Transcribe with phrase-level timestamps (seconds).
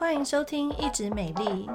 [0.00, 1.68] 欢迎收听《一直美丽》，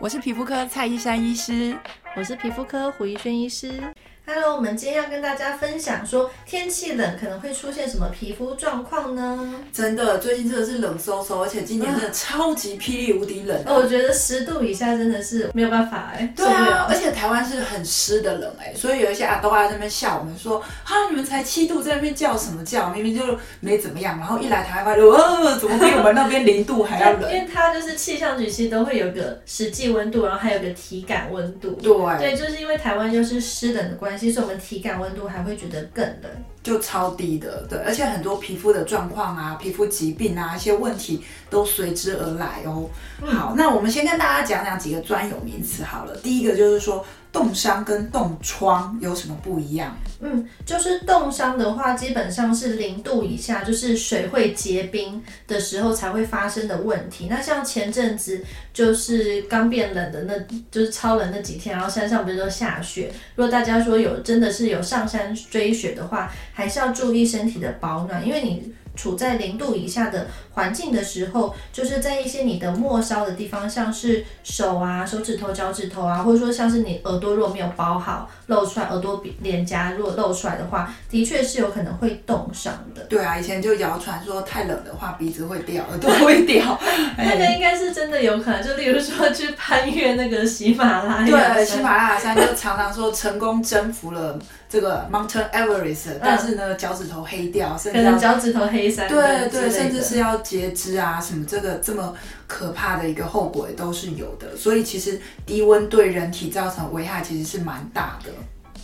[0.00, 1.76] 我是皮肤科蔡依珊医师，
[2.16, 3.82] 我是皮肤科胡一轩医师。
[4.28, 9.54] Hello，我们今天要跟大家分享说，天气冷可能会出现什么皮肤状况呢？
[9.72, 13.56] 真的，最近真的是冷飕飕，而且今年真的超级霹雳无敌冷。
[13.68, 16.34] 我觉得十度以下真的是没有办法哎。
[16.34, 22.90] 对啊，而且台湾是很湿的冷哎，所以有一些阿东啊在那边笑我们说，哈，你们才七度，在那边叫什么叫？
[22.90, 27.32] 明明就没怎么样，然后一来台湾就，呃， 怎么比我们那边零度还要冷？
[27.32, 31.78] 因为它就是气象局其实都会有个实际温度，然后还有个体感温度。
[31.80, 34.15] 对，对，就是因为台湾就是湿冷的关系。
[34.16, 36.30] 其实我们体感温度还会觉得更冷，
[36.66, 42.90] 就超低的，对，而且很多皮肤的状况啊、皮肤疾病啊一些问题都随之而来哦。
[43.22, 46.16] 嗯、好，那我们先跟大家讲讲几个专有名词好了。
[46.16, 47.06] 第一个就是说。
[47.32, 49.94] 冻伤跟冻疮有什么不一样？
[50.20, 57.26] 嗯，就是冻伤的话，基本上是零度以下，就是水会结冰的时候才会发生的问题。
[57.28, 58.42] 那像前阵子
[58.72, 60.32] 就是刚变冷的那，
[60.70, 63.12] 就是超冷那几天，然后山上不是都下雪？
[63.34, 68.72] 如果大家说有真的是有上山追雪的话，还是要注意身体的保暖，因为你。
[68.96, 83.02] 处在零度以下的环境的时候，就是在一些你的末梢的地方，像是手啊、手指头、脚趾头啊，或者说像是你耳朵如果没有包好露出来，耳朵脸颊如果露出来的话，的确是有可能会冻伤的。
[83.02, 86.80] 对啊，以前就谣传说太冷的话鼻子会掉，耳朵会掉，
[87.18, 88.62] 那个应该是真的有可能。
[88.62, 94.38] 就例如说去攀越那个喜马拉雅，对，喜马拉雅山就常常说成功征服了。
[94.76, 102.14] 这个 Mountain Everest，但是呢，脚趾头黑掉，甚至要脚趾头黑山，对对，甚至是要截肢啊，什么这个这么
[102.46, 104.54] 可怕的一个后果也都是有的。
[104.54, 108.30] 所以其实低温对人体造成危害其实是蛮大的。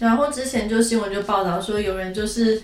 [0.00, 2.62] 然后之前就新闻就报道说，有人就是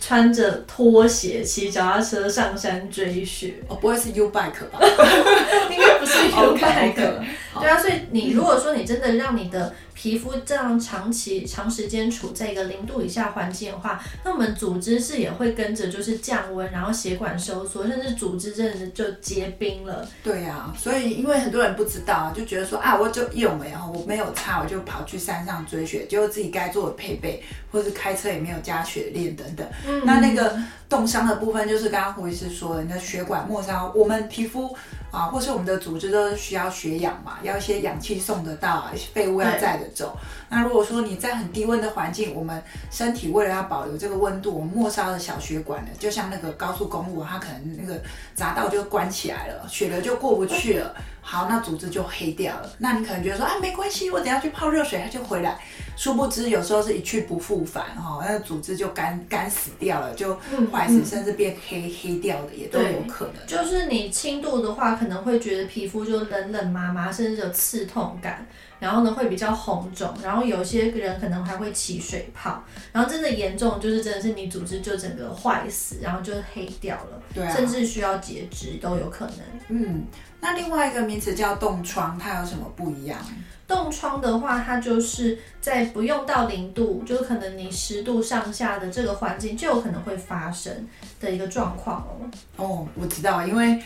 [0.00, 4.80] 穿着拖鞋骑脚踏车上山追雪，哦，不会是 U bike 吧？
[5.70, 7.12] 应该不是 U bike。
[7.60, 20.06] 对啊，所以你如果说你真的让你的皮肤这样长期长时间处在一个零度以下环境的话，那我们组织是也会跟着就是降温，然后血管收缩，甚至组织真的就结冰了。
[20.22, 27.42] 对呀、啊，所以因为很多人不知道，就觉得说啊，我就用没有，我没有擦，我就跑去山上追雪，结果自己该做的配备，
[27.72, 29.66] 或是开车也没有加雪链等等。
[29.86, 30.58] 嗯，那那个
[30.88, 34.76] 冻伤的部分，就是刚刚胡医师说的，你的血管末梢，我们皮肤。
[35.16, 40.14] 啊，或是我们的组织都需要血氧嘛，要一些氧气送得到，一些废物要载得走。
[40.48, 48.00] 那如果说你在很低温的环境，我们身体为了要保留这个温度，我们末梢的小血管呢，就像那个高速公路，它可能那个
[48.36, 50.94] 匝道就关起来了，血流就过不去了。
[51.20, 52.70] 好，那组织就黑掉了。
[52.78, 55.58] 那你可能觉得说啊，没关系，我等下去泡热水，它就回来。
[55.96, 60.38] 殊不知有时候是一去不复返哈，那组织就干干死掉了，就
[60.70, 63.44] 坏死，甚至变黑黑掉的也都有可能。
[63.44, 68.46] 就是你轻度的话，可能会觉得皮肤就冷冷麻麻，甚至有刺痛感。
[68.78, 79.36] 然后呢，会比较红肿，然后有些人可能还会起水泡，然后真的严重就是真的是你组织就整个坏死，然后就黑掉了，对啊，甚至需要截肢都有可能。
[79.68, 80.04] 嗯，
[80.40, 83.18] 那另外一个名词叫冻疮，它有什么不一样？
[83.66, 90.86] 冻疮的话，它就是在不用到零度，就可能你十度上下的这个环境就有可能会发生
[91.18, 92.30] 的一个状况哦。
[92.56, 93.82] 哦，我知道，因为。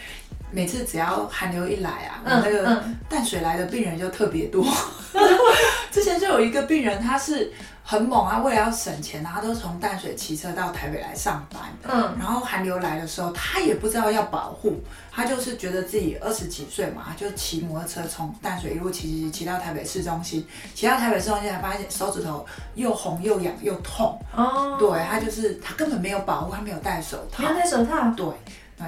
[0.53, 4.67] 每次只要寒流一来啊，嗯、那个淡水来的病人就特别多。
[5.15, 5.21] 嗯、
[5.91, 7.53] 之前就有一个病人，他是
[7.83, 11.63] 很猛啊，为了要省钱啊，他都从淡水骑车到台北来上班。
[11.83, 14.81] 嗯，然后寒流来的时候，他也不知道要保护，
[15.11, 24.17] 他就是觉得自己二十几岁嘛，就骑摩托车从淡水一路骑骑骑到台北市中心，骑到台北市中心才发现手指头又红又痒又痛。
[24.37, 28.27] 哦，对，他就是他根本没有保护，他没有戴手套，没有戴手套，对。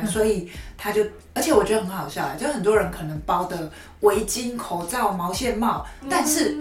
[0.00, 1.04] 对，所以他就，
[1.34, 3.70] 而且我觉得很好笑，就很多人可能包的
[4.00, 6.56] 围巾、口罩、毛线帽，但是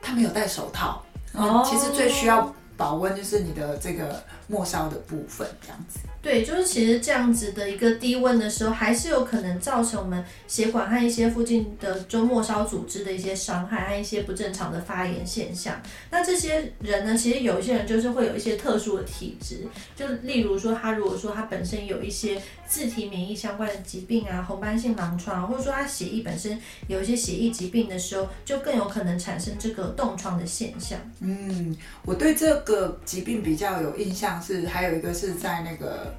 [0.00, 1.02] 他没有戴手套。
[1.32, 6.00] 哦，其实最需要保温就是你的这个末梢的部分，这样子。
[6.22, 15.80] 对，就是其实这样子的一个低温的时候，还是有可能造成我们血管和一些附近的周末梢组织的一些伤害和一些不正常的发炎现象。
[16.10, 19.66] 那这些人呢，其实有一些人就是会有一些特殊的体质，
[19.96, 30.98] 就例如说他如果说他本身有一些自体免疫相关的疾病啊，红斑性狼疮，或者说他血液本身有一些血液疾病的时候，就更有可能产生这个冻疮的现象。
[31.20, 31.74] 嗯，
[32.04, 36.14] 我对这个疾病比较有印象是，还有一个是在那个。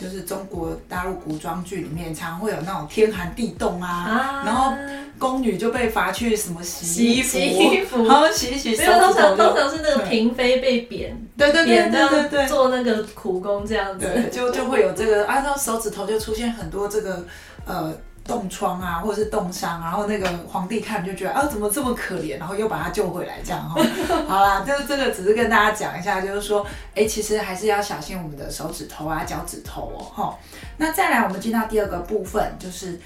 [0.00, 4.72] 就是中国大陆古装剧里面，常会有那种天寒地冻啊，啊然后
[5.18, 17.26] 宫女就被罚去什么洗衣服，洗衣服然后洗一洗没有，通常通常是那个嫔妃被贬，对对对对对对对，做那个苦工这样子，对，就就会有这个，按照手指头就出现很多这个
[17.64, 17.92] 呃。
[18.28, 23.82] 冻疮啊，或者是冻伤，然后那个皇帝看就觉得啊，怎么这么可怜，然后又把他救回来，这样哈。
[24.28, 26.64] 好啦，就是这个只是跟大家讲一下，就是说，
[26.94, 30.38] 哎，其实还是要小心我们的手指头啊、脚趾头哦，哈。
[30.76, 33.00] 那再来，我们进到第二个部分，就是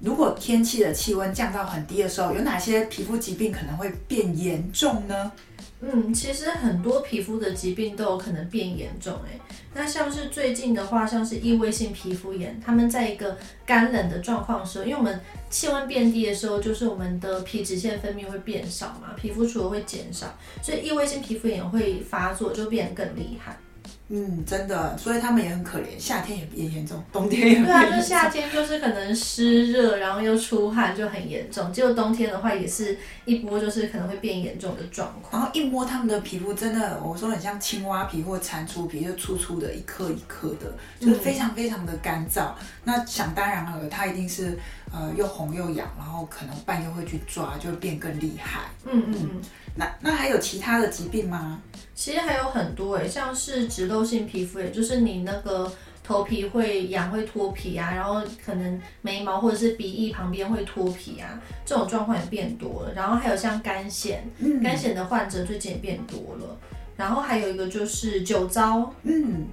[0.00, 5.30] 如果天气的气温降到很低的时候，有哪些皮肤疾病可能会变严重呢？
[5.86, 9.38] 嗯，其实很多皮肤的疾病都有可能变严重哎。
[9.74, 13.36] 那像是最近的话，像是异位性皮肤炎，他们在一个
[13.66, 15.20] 干冷的状况时候，因为我们
[15.50, 20.26] 气温变低的时候，就是我们的皮脂腺分泌会变少嘛，皮肤除了会减少，
[20.62, 23.58] 所以异位性皮肤炎会发作，就变得更厉害。
[24.08, 27.72] 嗯，真的，所以他们也很可怜，夏天也也严重，冬天也严重。
[27.72, 31.72] 对啊，就夏天就是可能湿热，然后又出汗就很严重。
[31.72, 35.32] 结果冬天的话也是一波，就是可能会变严重的状况。
[35.32, 42.50] 然后一摸他们的皮肤，真的，我说很像青蛙皮或蟾蜍皮，就粗粗的一颗一颗的，就是非常非常的干燥。
[42.60, 44.58] 嗯、那想当然了，它一定是
[44.92, 48.62] 呃又红又痒，然后可能半夜会去抓，就会变更厉害。
[48.84, 49.14] 嗯嗯。
[49.20, 49.40] 嗯
[49.76, 51.60] 那那还有其他的疾病吗？
[51.96, 55.72] 其实还有很多诶，像是脂漏性皮肤炎，也就是你那个
[56.04, 62.92] 头皮会痒会脱皮啊，然后可能眉毛或者是鼻翼旁边会脱皮啊，这种状况也变多了。
[62.94, 66.56] 然后还有像干癣，嗯、干癣的患者最近也变多了。
[66.96, 69.46] 然后还有一个就是酒糟，嗯，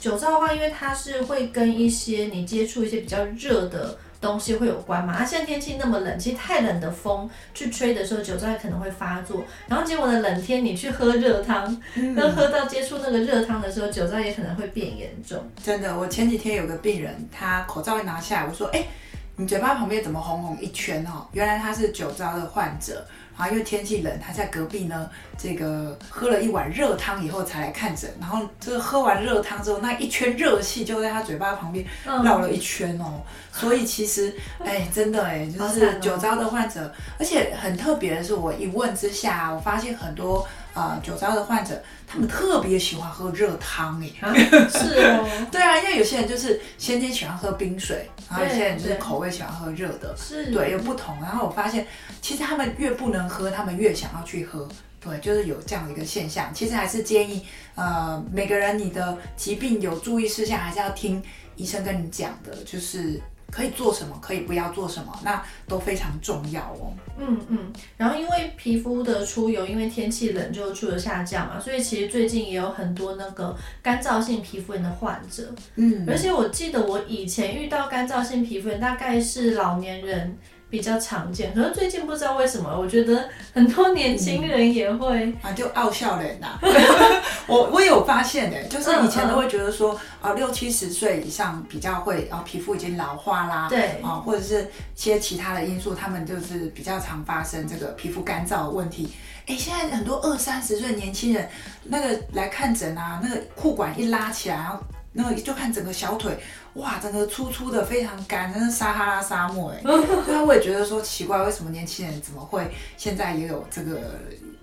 [0.00, 3.98] 酒糟的话，因为它是会跟一些你接触一些比较热的。
[4.26, 5.14] 东西会有关嘛？
[5.16, 9.44] 它、啊、现在天气那么冷，其实太冷的风去吹的时候，酒糟也可能会发作。
[9.68, 15.38] 然后结果呢，冷天你去喝热汤，那、嗯、喝到接触那个热汤的时候，酒糟也可能会变严重。
[15.62, 18.86] 真的，我前几天有个病人，他口罩一拿下来，我说：“哎、欸，
[19.36, 21.26] 你嘴巴旁边怎么红红一圈哦？
[21.32, 23.06] 原来他是酒糟的患者。”
[23.36, 25.10] 啊，因为天气冷，他在隔壁呢。
[25.36, 31.84] 这个喝了一碗热汤以后才来看诊，然后这个喝完热汤之后，那一圈热气就在他嘴巴旁边
[32.24, 33.04] 绕了一圈哦。
[33.16, 33.22] 嗯、
[33.52, 34.34] 所以其实，
[34.64, 44.12] 哎，真的哎，就是酒糟的患者，哦、而且很特别的是，我一问之下，我发现很多呃酒糟的患者，他们特别喜欢喝热汤哎。
[44.20, 44.32] 啊、
[44.68, 45.26] 是哦。
[45.50, 51.16] 对啊，因为有些人就是先天喜欢喝冰水，然后有些人就是口味喜欢喝热的，是，对，有不同。
[51.20, 51.84] 然后我发现，
[52.20, 54.68] 其实他们越不能喝，他们越想要去喝。
[55.00, 56.52] 对，就是有这样的一个现象。
[56.52, 57.46] 其实还是建议，
[57.76, 61.22] 呃，每个人你的疾病有注意事项，还是要听
[61.54, 63.20] 医生跟你讲的，就是
[63.56, 66.92] 可以做什么，可以不要做什么，那都非常重要哦。
[67.16, 67.72] 嗯嗯。
[67.96, 75.50] 然后因为皮肤的出油，因为天气冷就出油下降嘛，所以其实最近也有很多那个干燥性皮肤炎的患者。
[75.76, 76.04] 嗯。
[76.06, 80.36] 而且我记得我以前遇到干燥性皮肤炎，大概是老年人。
[80.68, 86.58] 比较常见，可是最近不知道为什么，我觉得很多年轻人也会、嗯、啊，就傲笑脸呐。
[87.46, 94.66] 我我有发现诶，就是以前都会觉得说啊、六七十岁以上比较会啊、呃，皮肤已经老化啦，对啊、呃，或者是一
[94.96, 99.14] 些其他的因素，他们就是比较常发生这个皮肤干燥的问题。
[99.46, 101.48] 哎，现在很多二三十岁年轻人，
[101.84, 104.80] 那个来看诊啊，那个裤管一拉起来，然后
[105.12, 106.36] 那个就看整个小腿。
[106.76, 109.80] 哇，整个粗粗的，非常干，真是撒哈拉沙漠哎。
[109.84, 114.00] 对啊，我也觉得说奇怪，为什么年轻人怎么会现在也有这个？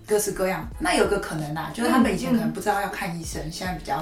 [0.06, 3.98] 各式各样，那有个可能啊，就是他们以前可能不知道要看医生，现在比较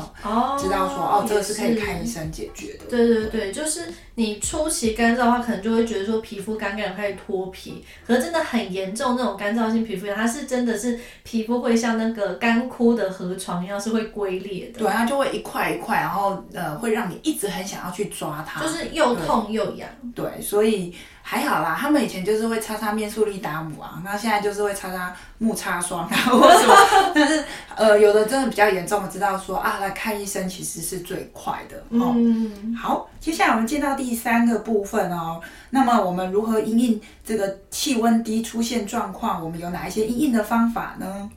[0.59, 2.87] 知道说哦，哦，这个是可以看医生解决的。
[2.91, 14.81] 对对对，就是你初期干燥的话，可能就会觉得说皮肤干干开始脱皮，可是真的很严重那种干燥性皮肤炎，它是真的是皮肤会像那个干枯的河床一样，是会龟裂的。
[14.81, 19.89] 对，它就会一块一块，然后呃，会让你一直很想要去抓它，就是又痛又痒。
[20.15, 20.95] 对，所以。
[21.25, 26.75] 还好啦，他们以前就是会擦擦面素力达姆啊，那现在就是会擦擦木擦霜啊，或什么。
[27.15, 27.43] 但是
[27.75, 32.13] 呃，有的真的比较严重，知道说啊，来看医生其实是最快的哦。
[32.17, 35.41] 嗯，好，接下来我们进到第三个部分哦。
[35.71, 39.43] 那么我们如何因应这个气温低出现状况？
[39.43, 41.31] 我们有哪一些因应的方法呢？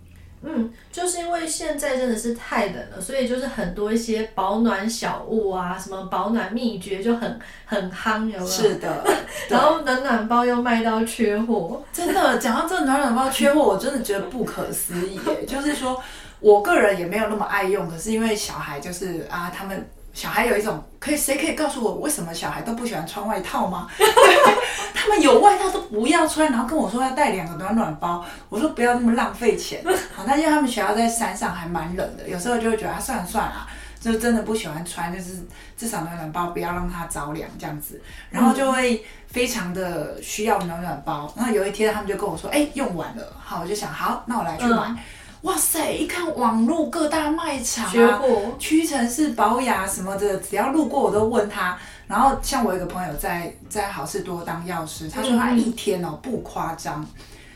[0.43, 8.47] 嗯，就是因为现在真的是太冷了，所以就是很多一些保暖小物啊，什么保暖秘诀就很很夯，有没有？
[8.47, 9.03] 是的。
[9.49, 12.37] 然后暖暖包又卖到缺货，真的。
[12.37, 15.19] 讲到这个暖暖包缺货，我真的觉得不可思议。
[15.47, 16.01] 就是说
[16.39, 19.87] 我个人也没有那么爱用，可是因为小孩就是啊，他们。
[20.15, 23.87] 小孩有一种可以，谁可以告诉我为什么小孩都不喜欢穿外套吗？
[24.95, 28.25] 他们有外套都不要穿，然后跟我说要带两个暖暖包。
[28.49, 29.83] 我说不要那么浪费钱。
[30.15, 33.67] 好，那因为他们学校在山上还蛮冷的，有时候就会觉得啊，算了算了，
[33.99, 35.45] 就真的不喜欢穿，就是
[35.77, 41.31] 至少暖暖包不要让它着凉这样子，然后就会非常的需要暖暖包。
[41.35, 44.87] 然后有一天他们就跟我说，哎、欸，用完了，好，我就想，好，那我来去买。
[44.87, 44.97] 嗯、
[45.45, 48.21] 哇塞，一看网络各大卖场啊，
[48.59, 51.77] 屈臣氏、宝雅什么的，只要路过我都问他。
[52.07, 57.05] 然后像我有一个朋友在在好事多当药师，他说他一天哦不夸张，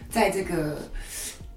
[0.09, 0.77] 在这个。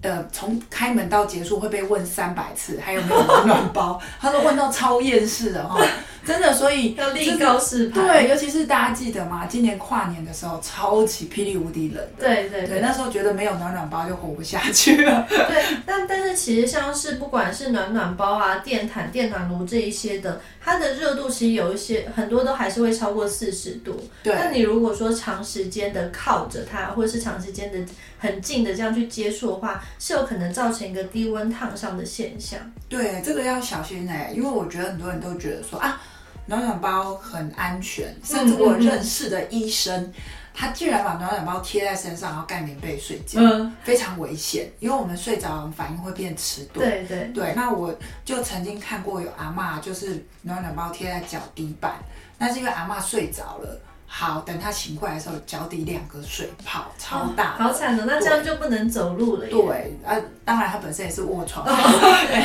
[0.02, 4.00] 呃，从开门到结束会被问三百次，还有没有暖暖包？
[4.20, 5.80] 他说问到超厌世的哈，
[6.26, 8.00] 真的，所以要立高示牌。
[8.00, 9.46] 对，尤其是大家记得吗？
[9.46, 12.04] 今年跨年的时候，超级霹雳无敌冷。
[12.18, 15.24] 对对对，对，那时候觉得没有暖暖包就活不下去了。
[15.30, 24.08] 对，但但是其实像是不管是暖暖包啊、电毯、电暖炉这一些的，它的热度其实有一些很多都还是会超过四十度。
[24.24, 27.78] 对，那你如果说长时间的靠着它，或者是长时间的
[28.22, 32.60] 很近的这样去接触的话，是有可能造成一个低温烫伤的现象。
[32.88, 36.00] 对，这个要小心哎、欸，因为我觉得很多人都觉得说啊，
[36.46, 40.22] 暖暖包很安全，甚至我认识的医生，嗯嗯嗯
[40.54, 44.70] 他居然把暖暖包贴在身上，然后盖棉被睡觉，嗯、非常危险。
[44.78, 46.88] 因为我们睡着反应会变迟钝。
[46.88, 47.92] 对对对，那我
[48.24, 51.94] 就曾经看过有阿嬷，就是暖暖包贴在脚底板，
[52.38, 53.80] 那是因为阿妈睡着了。
[54.14, 59.46] 好，等他醒过来的时候，脚底两个水泡超大，哦，好惨的，那这样就不能走路了。
[59.46, 60.14] 对，啊，
[60.44, 61.64] 当然他本身也是卧床。
[61.66, 61.72] 哦、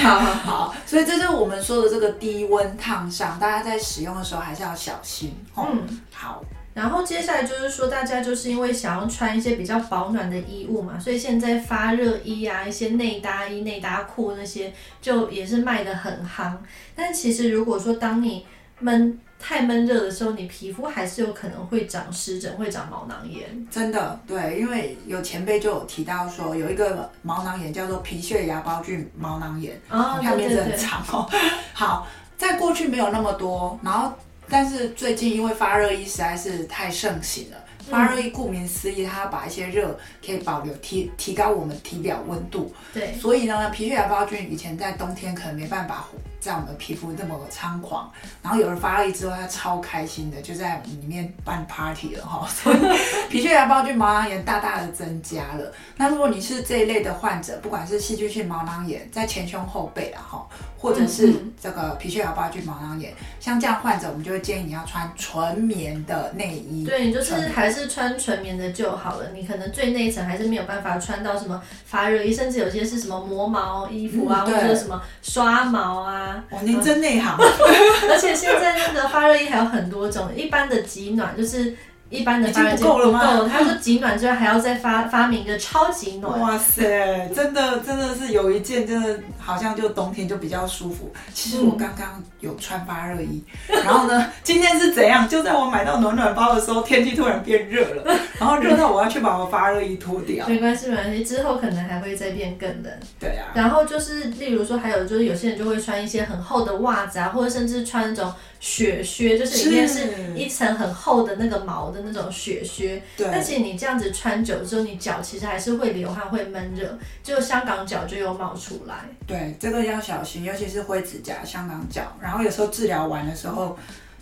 [0.01, 5.35] 好好好，所以这就是我们说的这个低温烫伤，大家在使用的时候还是要小心。
[5.57, 6.41] 嗯，好。
[6.73, 16.55] 然后接下来就是说，大家就是因为想要穿一些比较保暖的衣物嘛，所以现在发热衣啊，一些内搭衣、内搭裤那些，就也是卖的很夯。
[16.95, 18.45] 但其实如果说当你
[18.79, 19.19] 闷。
[19.39, 23.67] 太闷热的时候，你皮肤还是有可能会长湿疹，会长毛囊炎。
[23.69, 31.29] 真的，对，因为有前辈就有提到说，有一个毛囊炎叫做皮屑芽孢菌毛囊炎，哦，它名字很长哦。
[31.73, 34.11] 好，在过去没有那么多，然后
[34.49, 37.57] 但是最近因为发热衣实在是太盛行了。
[37.89, 42.73] 发热衣顾名思义，它要把一些热可以保留，提提高我们体表温度。
[42.93, 46.05] 对，所以呢，皮屑芽孢菌以前在冬天可能没办法
[46.39, 52.47] 在我们的皮肤那么猖狂，然后有了发力之后，他超开心的就在里面办 party 了哈。
[52.47, 52.77] 所以
[53.29, 55.71] 皮屑芽孢菌毛囊炎大大的增加了。
[55.95, 60.47] 那如果你是这一类的患者，不管是细菌性毛囊炎在前胸后背啊哈。
[60.79, 66.85] 或者是这个皮屑芽孢菌毛囊炎，像这样患者，我们就会建议你要穿纯棉的内衣。
[66.85, 69.31] 对，你就是还是穿纯棉的就好了。
[69.33, 76.26] 你可能最内层还是没有办法穿到什么发热衣，甚至有些是什么磨毛衣服啊，嗯、或者什么刷毛啊。
[76.49, 77.35] 哦，您真内行。
[78.09, 81.75] 而且现在那个发热衣还有很多种，一般的极暖就是。
[82.09, 83.49] 一般的发热衣不够了吗？
[83.51, 86.39] 他说极暖之外还要再发发明一个超级暖。
[86.39, 91.11] 哇塞，真的真的是有一件真的好像就冬天就比较舒服。
[91.33, 95.27] 其实我刚刚有穿发热衣，嗯、然后呢，今天是怎样？
[95.27, 100.47] 就在我买到暖暖包的时候，天气突然变热了， 然后热到我要去把我发热衣脱掉。
[100.47, 102.91] 没关系，没关系，之后可能还会再变更冷。
[103.19, 103.47] 对啊。
[103.53, 108.31] 然后就是例如说，还有就是有些人就会穿一些很厚的袜子啊，或者甚至穿那种。
[108.59, 113.27] 雪靴就是里面是一层很厚的那个毛的那种雪靴，对。
[113.31, 119.05] 但其实你这样子穿久之后，你脚其实还是会流汗、会闷热，就香港脚就又冒出来。
[119.25, 122.15] 对，这个要小心，尤其是灰指甲、香港脚。
[122.21, 123.77] 然后有时候治疗完的时候，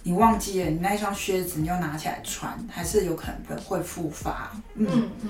[0.05, 4.51] 你忘记了你那双靴子，你又拿起来穿，还是有可能会复发。
[4.75, 5.29] 嗯嗯嗯，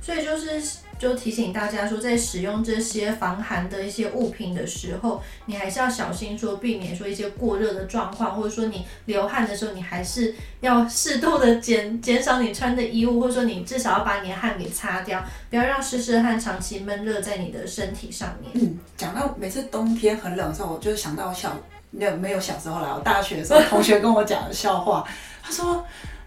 [0.00, 0.78] 所以就是。
[0.98, 18.50] 就提醒大家说，在使用这些防寒的一些物品的时候，你还是要小心，说避免说一些过热的状况，或者说你流汗的时候，你还是要适度的减 减少你穿的衣物，或者说你至少要把你的汗给擦掉，不要让湿湿的汗长期闷热在你的身体上面。
[18.54, 21.54] 嗯，讲到每次冬天很冷的时候，我就想到小
[21.96, 25.04] 没有没有小时候啦，我大学的时候同学跟我讲的笑话，
[25.42, 25.84] 他说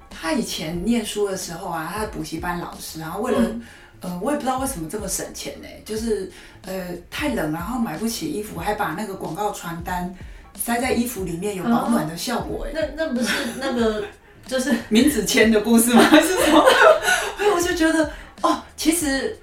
[0.10, 3.62] 他以前念书的时候啊，他的补习班老师，然后为了、嗯
[4.02, 5.68] 呃，我也不知道为什么这么省钱呢？
[5.86, 6.32] 就是
[6.66, 10.14] 呃太冷，然后买不起衣服，还把那个广告传单
[10.56, 12.66] 塞在衣服里面，有保暖的效果。
[12.66, 14.04] 哎、哦，那那不是那个
[14.48, 16.02] 就是闵子骞的故事吗？
[16.10, 16.64] 还是什么？
[17.56, 18.12] 我就觉得
[18.42, 19.38] 哦，其实。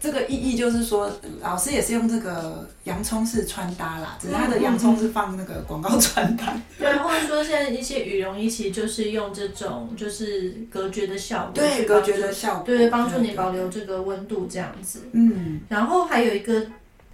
[0.00, 6.54] 这个意义就是说，老师也是用这个洋葱式穿搭啦，只是他的洋葱是放那个广告穿搭。
[6.78, 15.00] 对，或者说现在一些羽绒衣其实就是用这种就是隔绝的效果，对，隔绝的效果，对，帮助你保留这个温度这样子。
[15.12, 16.66] 嗯，然后还有一个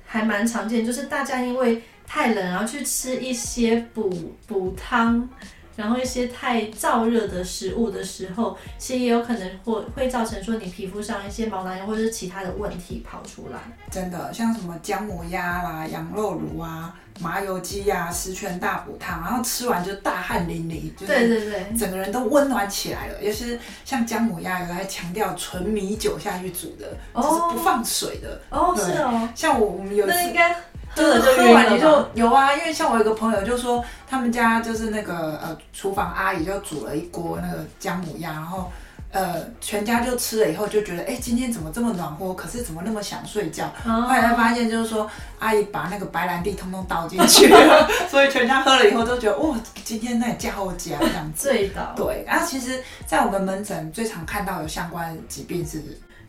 [0.05, 4.11] 还蛮常见，就是大家因为太冷，然后去吃一些补
[4.47, 5.29] 补汤。
[5.77, 13.59] 然后一些太燥热的食物的时候，其实也有可能会会造成说你皮肤上一些毛囊炎或者是其他的问题跑出来。
[13.91, 23.23] 真的，像什么姜母鸭啦、羊肉炉啊、麻油鸡呀、啊、十全大补汤，然后吃完就大汗淋漓，就是、对对对，整个人都温暖起来了。
[23.23, 28.41] 尤其是像姜母鸭，有还强调纯米酒下去煮的，哦、就是不放水的。
[28.51, 29.29] 哦，是哦。
[29.35, 30.17] 像我我们有一次。
[30.17, 30.57] 那应该
[30.95, 38.71] 就是喝完你就有啊，因为像我有个朋友就说，他们家就是那个呃厨房阿姨就煮了一锅那个姜母鸭，然后
[39.11, 42.35] 呃全家就吃了以后就觉得，哎、欸，今天怎么这么暖和？
[42.35, 43.71] 可是怎么那么想睡觉？
[43.85, 51.49] 后来才发现就是说，阿姨把那个白兰地通通倒进去了， 所以全家喝了以后都觉得，哇，今天那加我加这样子。
[51.49, 51.93] 醉倒。
[51.97, 55.83] 对，然后其实，在我们门诊最常看到有相关疾病是，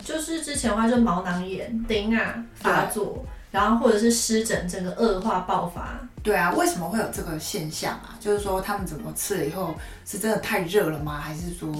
[0.03, 3.23] 就是之前的话就毛囊炎、丁啊发作。
[3.55, 5.97] 然后或者是湿疹，整个恶化爆发。
[6.21, 8.17] 对啊，为什么会有这个现象啊？
[8.19, 9.73] 就是说他们怎么吃了以后，
[10.05, 11.21] 是真的太热了吗？
[11.21, 11.73] 还是说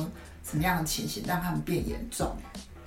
[0.50, 2.34] 什么样的情形让他们变严重？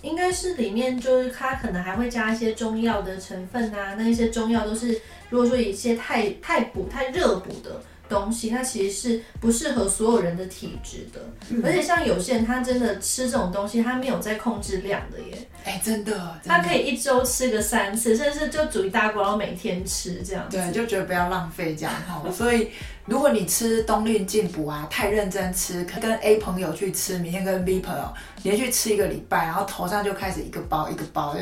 [0.00, 7.82] 应该是里面就是它可能还会加一些中药的成分啊，那一些中药都是如果说一些太太补、太热补的。
[8.08, 15.48] 东西，它其实是不适合所有人的体质的，嗯、而且像有些人，他真的吃这种东西，他没有在控制量的耶。
[15.64, 20.46] 哎、欸，真的，真的，他可以一周吃个三次，甚至就煮一大锅，然后每天吃这样。
[20.50, 22.22] 对，就觉得不要浪费这样哈。
[22.30, 22.70] 所以，
[23.08, 28.04] 如果你吃冬令进补啊，太认真吃，跟 A 朋友去吃，明天跟 B 朋友
[28.42, 31.40] 连续吃一个礼拜，然后头上就开始一个包一个包，就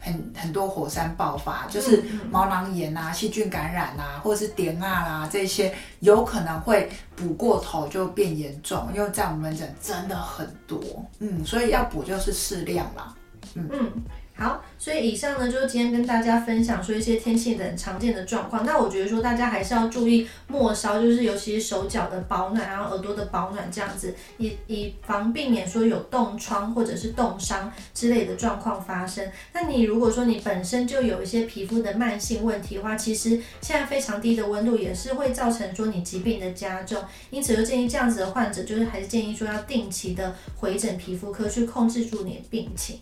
[0.00, 5.74] 很很多火山爆发，就是毛囊炎啊、细菌感染啊，或者是点啊啦这些。
[6.00, 10.80] 有可能会补过头就变严重，因为在我们门诊真的很多，
[11.18, 13.12] 嗯，所以要补就是适量啦，
[13.54, 13.68] 嗯。
[13.72, 13.92] 嗯
[14.38, 18.64] 好，所以以上呢就是今天跟大家分享说一些天气冷常见的状况。
[18.64, 29.28] 那我觉得说大家还是要注意末梢，就是尤其是手脚的保暖，然后耳朵的保暖这样子，以以防避免说有冻疮或者是冻伤之类的状况发生。
[29.52, 33.30] 那你如果说你本身就有一些皮肤的慢性问题的话，其实
[33.60, 37.02] 现在非常低的温度也是会造成说你疾病的加重。
[37.30, 43.00] 因此就建议这样子的患者，就是还是建议说要定期的回诊皮肤科去控制住你的病情。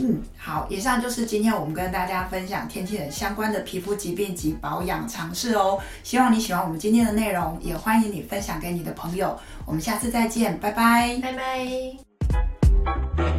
[0.00, 5.78] 嗯，好，以上就是今天我们跟大家分享天气冷相关的皮肤疾病及保养常识哦。
[6.02, 9.38] 希望你喜欢我们今天的内容，也欢迎你分享给你的朋友。
[9.66, 13.37] 我们下次再见，拜拜，拜拜。